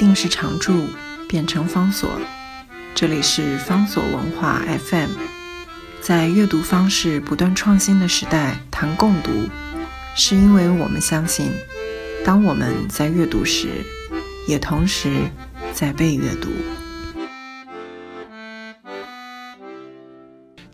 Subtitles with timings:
[0.00, 0.86] 定时常驻
[1.28, 2.08] 变成方所。
[2.94, 5.10] 这里是方所文化 FM，
[6.00, 9.30] 在阅读方式不断创新的时代谈共读，
[10.16, 11.52] 是因为我们相信，
[12.24, 13.68] 当我们在阅读时，
[14.48, 15.28] 也同时
[15.74, 16.48] 在被阅读。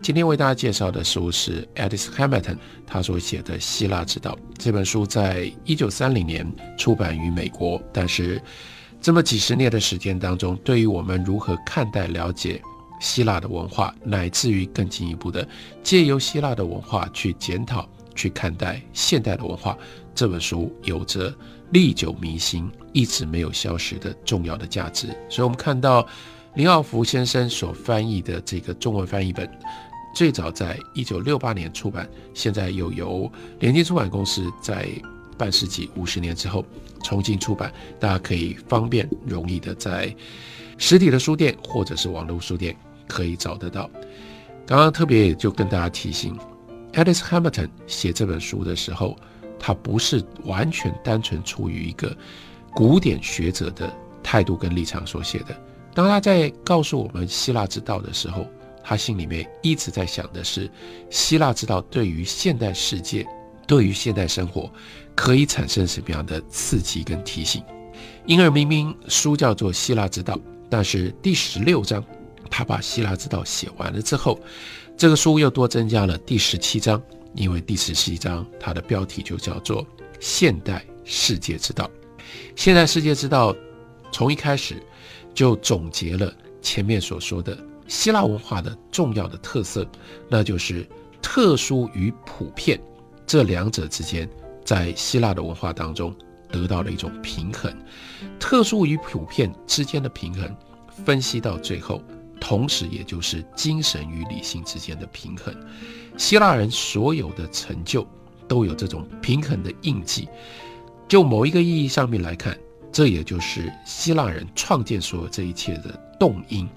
[0.01, 6.47] 今天为大家介绍的书是 Edith Hamilton 他所写的《希腊之道》这本书，在一九三零年
[6.79, 7.83] 出版于美国。
[7.93, 8.41] 但是，
[9.07, 12.61] 这么几十年的时间当中，对于我们如何看待、了解
[12.99, 15.47] 希腊的文化，乃至于更进一步的
[15.81, 19.79] 借由希腊的文化去检讨、去看待现代的文化，
[20.13, 21.33] 这本书有着
[21.71, 25.07] 历久弥新、一直没有消失的重要的价值。
[25.31, 26.05] 所以，我们看到
[26.57, 29.49] 林奥福先生所翻译的这个中文翻译本。
[30.17, 34.89] 最早在一九六八年出版，现在又由联经出版公司在
[35.39, 36.65] 半世纪五十年之后
[37.07, 40.13] 重新出版，大家可以方便容易的在
[40.77, 42.77] 实体的书店或者是网络书店
[43.07, 43.89] 可以找得到。
[44.67, 46.37] 刚刚特别也就跟大家提醒
[46.95, 49.17] ，Alice Hamilton 写这本书的时候，
[49.57, 52.15] 他不是完全单纯出于一个
[52.75, 53.89] 古典学者的
[54.21, 55.57] 态度跟立场所写的。
[55.95, 58.45] 当他在告诉我们希腊之道的时候，
[58.83, 60.69] 他心里面一直在想的是，
[61.09, 63.25] 希腊之道对于现代世界、
[63.67, 64.71] 对于现代生活，
[65.15, 67.63] 可以产生什么样的刺激跟提醒。
[68.27, 70.35] 因而，明明书叫做《希腊之道》，
[70.69, 72.05] 但是第十六章，
[72.51, 74.39] 他把希腊之道写完了之后，
[74.97, 77.01] 这个书又多增加了第十七章，
[77.35, 79.83] 因为第十七章它的标题就叫做
[80.21, 81.85] 《现代世界之道》。
[82.55, 83.55] 现代世界之道
[84.11, 84.83] 从一开始
[85.35, 87.57] 就总结了前面所说的。
[87.89, 89.89] 希腊文化的重要的特色，
[90.29, 90.85] 那就是
[91.23, 92.81] 特殊与普遍
[93.27, 94.29] 这两者之间，
[94.65, 96.15] 在希腊的文化当中
[96.51, 97.75] 得到了一种平衡。
[98.39, 100.55] 特殊与普遍之间的平衡，
[101.05, 102.01] 分析到最后，
[102.41, 105.55] 同时也就是精神与理性之间的平衡。
[106.17, 108.07] 希腊人所有的成就
[108.47, 110.29] 都有这种平衡的印记。
[111.09, 112.57] 就某一个意义上面来看，
[112.93, 116.69] 这也就是希腊人创建所有这一切的动因。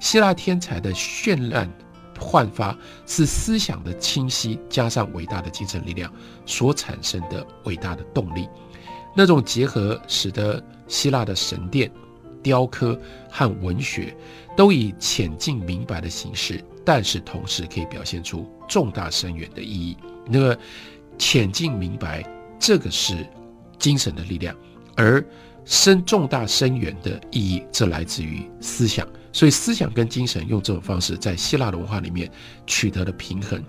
[0.00, 1.70] 希腊天才的绚烂
[2.18, 6.12] 焕发，是思想的清晰加上伟大的精神力量
[6.44, 8.48] 所产生的伟大的动力。
[9.14, 11.90] 那种结合，使得希腊的神殿、
[12.42, 12.98] 雕刻
[13.30, 14.16] 和文学
[14.56, 19.96] 都以浅近明白的形式，但是同时可以表现出重大深远的意义。
[20.26, 20.56] 那么
[21.18, 22.22] 浅近明白，
[22.60, 23.26] 这个是
[23.78, 24.54] 精神的力量，
[24.94, 25.24] 而
[25.64, 29.06] 深重大深远的意义，这来自于思想。
[29.32, 32.30] 所以，思想跟精神用这种方式在希腊文化里面
[32.66, 33.62] 取得了平衡。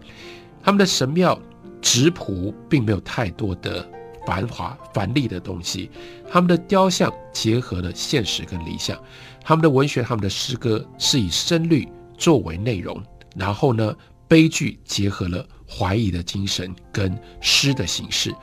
[0.63, 1.39] 他们的神庙、
[1.81, 3.87] 直朴，并没有太多的
[4.25, 5.89] 繁华繁丽的东西。
[6.29, 8.97] 他们的雕像结合了现实跟理想。
[9.43, 11.87] 他们的文学、他们的诗歌是以声律
[12.17, 13.01] 作为内容，
[13.35, 13.95] 然后呢，
[14.27, 18.33] 悲剧结合了怀疑的精神跟诗的形式。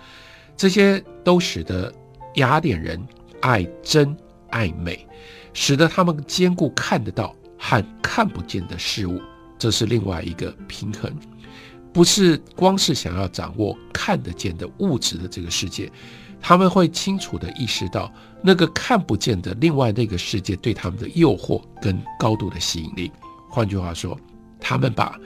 [0.56, 1.92] 这些都使得
[2.36, 3.00] 雅典人
[3.40, 4.16] 爱真
[4.56, 5.06] 爱美。
[5.58, 9.18] 使得他们兼顾看得到和看不见的事物，
[9.58, 11.10] 这是另外一个平衡，
[11.94, 15.90] 不是光是想要掌握看得见的物质的这个世界，
[16.42, 18.12] 他们会清楚地意识到
[18.42, 23.10] 那个看不见的另外那个世界对他们的诱惑跟高度的吸引力。
[23.48, 24.18] 换句话说，
[24.60, 25.18] 他们把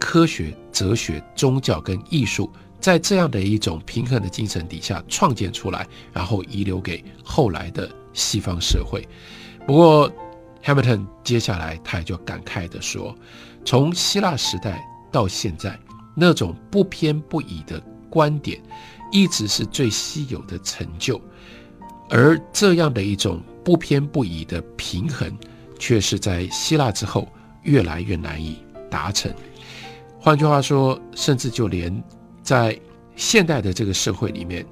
[0.00, 2.50] 科学、哲学、宗教跟艺术
[2.80, 7.88] 在这样的一种平衡的精神底下创建出来，然后遗留给后来的
[8.18, 9.08] 西方社会。
[9.66, 10.10] 不过
[10.64, 13.14] ，Hamilton 接下来他也就感慨地说
[13.64, 15.78] ：“从希腊时代到现在，
[16.14, 17.80] 那种不偏不倚的
[18.10, 18.60] 观点，
[19.12, 21.20] 一直是最稀有的成就。
[22.10, 25.30] 而这样的一种不偏不倚的平衡，
[25.78, 27.28] 却是在希腊之后
[27.62, 29.32] 越来越难以达成。
[30.18, 32.02] 换句话说，甚至就连
[32.42, 32.78] 在
[33.14, 34.66] 现代的这个社会里面，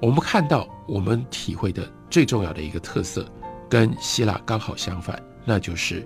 [0.00, 1.86] 我们看到我们体会的
[2.18, 3.24] 最重要的一个特色。”
[3.70, 6.02] 跟希腊刚好相反，那就是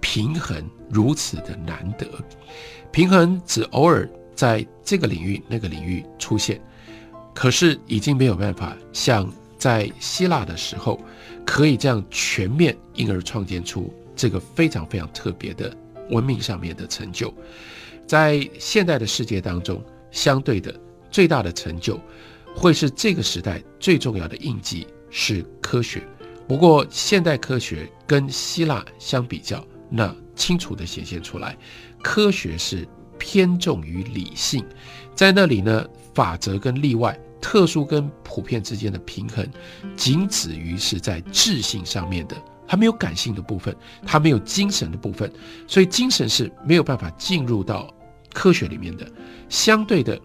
[0.00, 2.08] 平衡如此的难得。
[2.90, 6.58] 平衡只偶尔在这个领域、那个领域出现，
[7.34, 10.98] 可是已经没有办法像在希腊的时候
[11.44, 15.70] 可以这样全面，因而创建出这个非常非常特别的
[16.08, 17.32] 文明上面的成就。
[18.06, 20.74] 在现代的世界当中，相对的
[21.10, 22.00] 最大的成就，
[22.56, 26.02] 会是这个时代最重要的印记是科学。
[26.48, 31.56] 不过，现代科学跟希腊相比较，那清楚地显现出来，
[32.02, 32.86] 科学是
[33.18, 34.64] 偏重于理性，
[35.14, 39.48] 在那里呢，法则跟例外特殊跟普遍之间的平衡，
[39.96, 42.36] 仅止于是在智性上面的，
[42.66, 43.74] 它没有感性的部分，
[44.04, 45.32] 它没有精神的部分，
[45.66, 47.88] 所以精神是没有办法进入到
[48.32, 49.06] 科学里面的。
[49.48, 50.20] 相对的，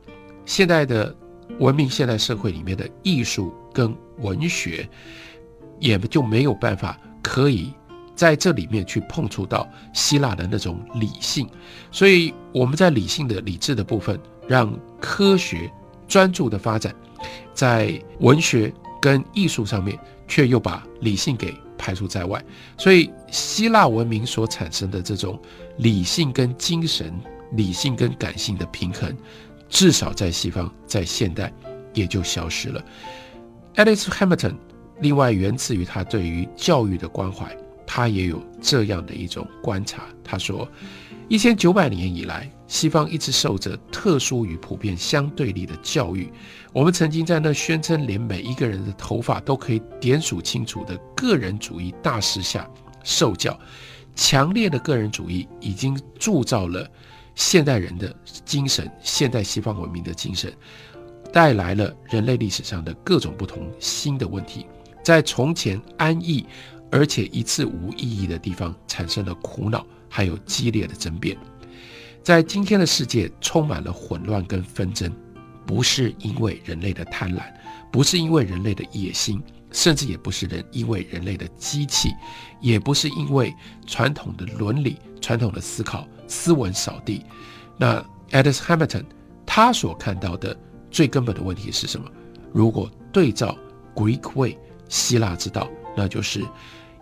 [0.45, 1.15] 现代的
[1.59, 4.87] 文明、现代社会里面的艺术跟文学，
[5.79, 7.73] 也就没有办法可以
[8.15, 11.49] 在这里面去碰触到希腊的那种理性。
[11.91, 15.71] 所以我们在理性的理智的部分，让科学
[16.07, 16.95] 专注的发展。
[17.53, 18.71] 在文学
[19.01, 19.97] 跟艺术上面，
[20.27, 22.43] 却又把理性给排除在外，
[22.77, 25.39] 所以希腊文明所产生的这种
[25.77, 27.11] 理性跟精神、
[27.53, 29.15] 理性跟感性的平衡，
[29.67, 31.51] 至少在西方，在现代
[31.93, 32.83] 也就消失了。
[33.77, 34.55] Alice Hamilton
[35.01, 40.03] 另外源自于他对于教育的关怀，他也有这样的一种观察。
[40.23, 40.67] 他说，
[41.27, 42.51] 一千九百年以来。
[42.65, 46.29] 西方一直受着特殊与普遍相对立的教育。
[46.73, 52.69] 我们曾经在那宣称连每一个人的头发都可以点数清楚的个人主义大师下
[53.05, 53.57] 受教。
[54.15, 56.85] 强烈的个人主义已经铸造了
[57.35, 58.13] 现代人的
[58.43, 60.51] 精神，现代西方文明的精神，
[61.37, 64.65] 带来了人类历史上的各种不同新的问题。
[65.03, 66.43] 在从前安逸
[66.89, 71.37] 而且一次无意义的地方，产生了苦恼，还有激烈的争辩。
[72.23, 75.13] 在今天的世界充满了混乱跟纷争，
[75.63, 77.43] 不是因为人类的贪婪，
[77.91, 79.39] 不是因为人类的野心，
[79.71, 82.09] 甚至也不是人因为人类的机器，
[82.59, 83.53] 也不是因为
[83.85, 87.23] 传统的伦理、传统的思考、斯文扫地。
[87.77, 89.05] 那 Alex Hamilton
[89.45, 90.57] 他所看到的
[90.97, 92.09] 最根本的问题是什么？
[92.51, 93.55] 如果对照
[93.93, 94.57] Greek Way
[94.89, 96.43] 希腊之道，那就是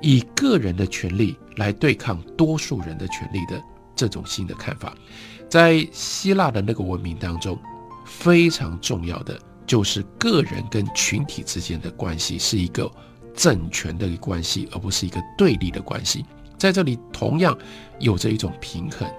[0.02, 3.64] 以个人的权利来对抗多数人的权利的。
[3.96, 4.94] 这种新的看法，
[5.48, 7.58] 在希腊的那个文明当中，
[8.06, 12.92] 非常重要的就是个人跟群体之间的关系是一个
[13.34, 16.26] 政权的关系，而不是一个对立的关系。
[16.58, 17.58] 在这里同样
[18.00, 19.10] 有着一种平衡。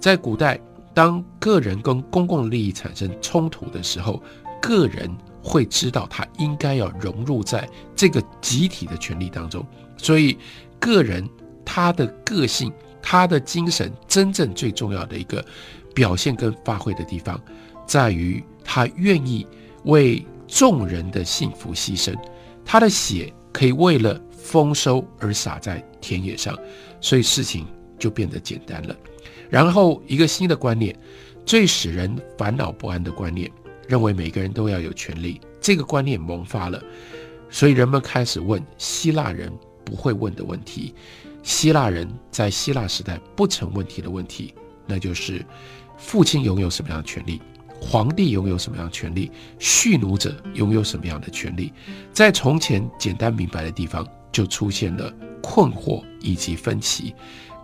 [0.00, 0.58] 在古代，
[0.96, 4.22] 当个人跟公共利益产生冲突的时候，
[4.62, 9.62] 个人会知道他应该要融入在这个集体的权利当中，
[9.98, 10.38] 所以
[10.80, 11.28] 个人
[11.62, 12.72] 他的个性。
[13.08, 15.44] 他的精神真正最重要的一个
[15.94, 17.40] 表现跟发挥的地方，
[17.86, 19.46] 在于他愿意
[19.84, 22.12] 为众人的幸福牺牲，
[22.64, 26.58] 他的血可以为了丰收而洒在田野上，
[27.00, 27.64] 所以事情
[27.96, 28.96] 就变得简单了。
[29.48, 30.96] 然后一个新的观念，
[31.44, 33.50] 最使人烦恼不安的观念，
[33.88, 36.82] 认为每个人都要有权利，这个观念萌发了，
[37.50, 39.52] 所以人们开始问希腊人
[39.84, 40.94] 不会问的问题。
[41.42, 44.52] 希腊人在希腊时代不成问题的问题，
[44.84, 45.44] 那就是
[45.96, 47.40] 父亲拥有什么样的权利，
[47.80, 51.72] 皇帝拥有什么样的权利，蓄奴者拥有什么样的权利。
[52.12, 57.14] 在从前简单明白的地方，就出现了困惑以及分歧。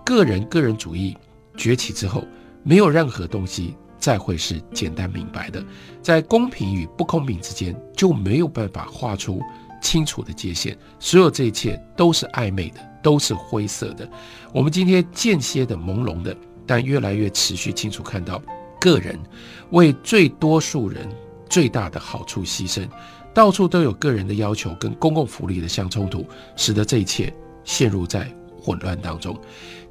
[0.04, 1.16] 个人个人主义
[1.56, 2.24] 崛起之后，
[2.62, 5.64] 没有任何东西再会是简单明白的，
[6.02, 9.40] 在公平与不公平之间就没有办法画出
[9.80, 12.80] 清楚的界限，所有这一切都是暧昧的。
[13.02, 14.08] 都是灰色的。
[14.54, 18.40] 我们今天间歇的、朦胧的，但越来越持续清楚看到，
[18.80, 19.18] 个人
[19.70, 21.08] 为最多数人
[21.50, 22.88] 最大的好处牺牲，
[23.34, 26.24] 到处都有个人的要求跟公共福利的相冲突，
[26.54, 27.34] 使得这一切
[27.64, 29.36] 陷入在混乱当中。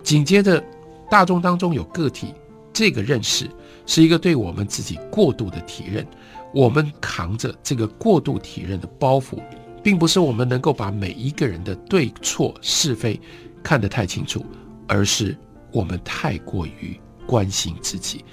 [0.01, 0.63] 紧接着，
[1.11, 2.33] 大众当中有个体，
[2.71, 3.45] 这个认识
[3.85, 6.07] 是一个对我们自己过度的体认，
[6.53, 9.37] 我们扛着这个过度体认的包袱。
[9.83, 13.19] 并不是我们能够把每一个人的对错是非
[13.63, 14.45] 看得太清楚，
[14.87, 15.35] 而是
[15.71, 18.23] 我们太过于关心自己。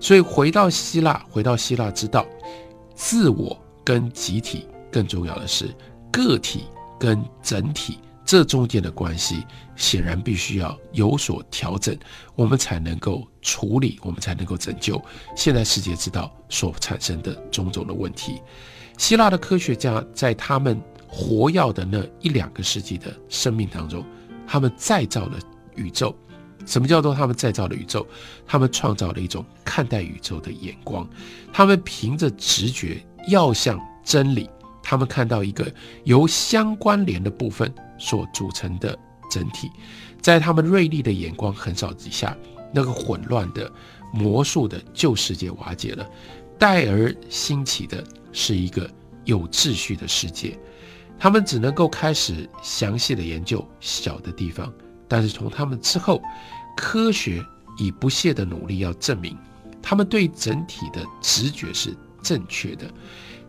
[0.00, 2.26] 所以回到希腊，回到希腊之道，
[2.94, 5.68] 自我跟集体更重要的是
[6.10, 6.64] 个体
[6.98, 9.44] 跟整体这中间的关系，
[9.76, 11.96] 显然必须要有所调整，
[12.34, 15.00] 我们才能够处理，我们才能够拯救
[15.36, 18.40] 现在世界之道所产生的种种的问题。
[18.96, 24.04] 希腊的科学家在他们活耀的那一两个世纪的生命当中，
[24.46, 25.38] 他们再造了
[25.74, 26.16] 宇宙。
[26.64, 28.06] 什么叫做他们再造了宇宙？
[28.46, 31.06] 他们创造了一种看待宇宙的眼光。
[31.52, 34.48] 他们凭着直觉要向真理，
[34.84, 35.66] 他们看到一个
[36.04, 38.96] 由相关联的部分所组成的
[39.30, 39.70] 整体。
[40.20, 42.36] 在他们锐利的眼光横扫之下，
[42.72, 43.70] 那个混乱的
[44.12, 46.06] 魔术的旧世界瓦解了，
[46.58, 48.88] 待而兴起的是一个
[49.24, 50.58] 有秩序的世界。
[51.18, 54.72] 他们只能够开始详细的研究小的地方，
[55.08, 56.20] 但是从他们之后，
[56.76, 57.44] 科学
[57.78, 59.36] 以不懈的努力要证明，
[59.80, 62.90] 他们对整体的直觉是正确的。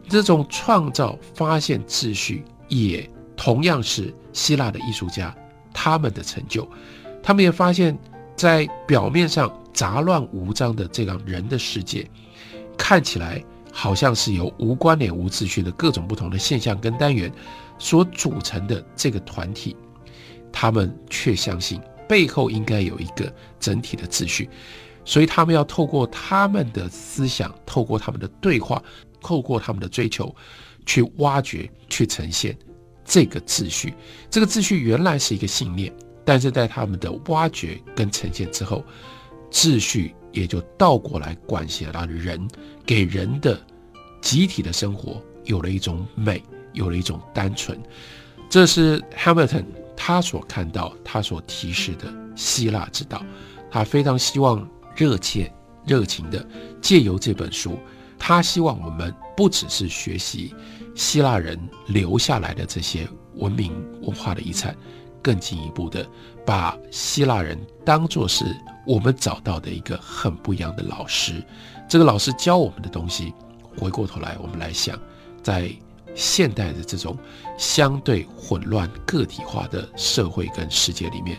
[0.08, 5.36] 这种创造、发现秩序，也同样是希腊的艺术家
[5.74, 6.68] 他们的成就。
[7.22, 7.98] 他们也发现，
[8.36, 12.08] 在表面上杂乱无章的这样人的世界，
[12.78, 17.32] 看起来好像是由无关联、无秩序的各种不同的现象跟单元
[17.80, 19.76] 所组成的这个团体，
[20.52, 24.50] 他们却相信背后应该有一个整体的秩序。
[25.08, 28.82] 所以，他们要透过他们的思想，透过他们的对话，
[29.26, 30.36] 透过他们的追求，
[30.86, 32.56] 去挖掘、去呈现
[33.04, 33.96] 这个秩序。
[34.30, 35.92] 这个秩序原来是一个信念，
[36.24, 38.86] 但是在他们的挖掘跟呈现之后，
[39.50, 42.48] 秩序也就倒过来管辖了人，
[42.86, 43.60] 给人的
[44.22, 47.82] 集体的生活有了一种美，有了一种单纯。
[48.48, 49.66] 这是 Hamilton
[49.98, 53.26] 他所看到、他所提示的希腊之道。
[53.72, 54.70] 他非常希望。
[54.98, 55.52] 热切、
[55.86, 56.48] 热情的
[56.82, 57.78] 借由这本书，
[58.18, 60.54] 他希望我们不只是学习
[60.96, 64.76] 希腊人留下来的这些文明文化的遗产，
[65.22, 66.08] 更进一步的
[66.46, 68.46] 把希腊人当作是
[68.86, 71.44] 我们找到的一个很不一样的老师。
[71.88, 73.34] 这个老师教我们的东西，
[73.78, 75.00] 回过头来我们来想，
[75.44, 75.70] 在
[76.16, 77.18] 现代的这种
[77.58, 81.38] 相对混乱、个体化的社会跟世界里面，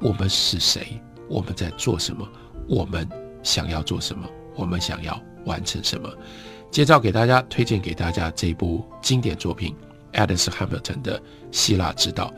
[0.00, 1.00] 我们是谁？
[1.28, 2.28] 我们在做什么？
[2.68, 3.08] 我们
[3.42, 4.28] 想要做什么？
[4.54, 6.08] 我们想要完成什么？
[6.70, 9.74] 介绍给大家，推荐给大家这部经典作品
[10.26, 12.32] 《Alice Hamilton 的希腊之道》。